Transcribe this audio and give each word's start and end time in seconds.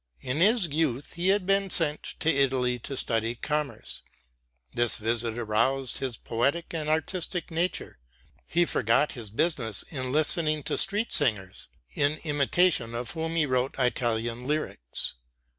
In 0.21 0.37
his 0.37 0.65
youth 0.69 1.13
he 1.13 1.27
had 1.27 1.45
been 1.45 1.69
sent 1.69 2.01
to 2.21 2.27
Italy 2.29 2.79
to 2.79 2.97
study 2.97 3.35
commerce. 3.35 4.01
This 4.73 4.97
visit 4.97 5.37
aroused 5.37 5.99
his 5.99 6.17
poetic 6.17 6.73
and 6.73 6.89
artistic 6.89 7.51
nature. 7.51 7.99
He 8.47 8.65
forgot 8.65 9.11
his 9.11 9.29
business 9.29 9.83
in 9.89 10.11
listening 10.11 10.63
to 10.63 10.75
street 10.79 11.11
singers, 11.11 11.67
in 11.93 12.17
imitation 12.23 12.95
of 12.95 13.11
whom 13.11 13.35
he 13.35 13.45
wrote 13.45 13.75
Italian 13.77 14.47
lyrics. 14.47 15.13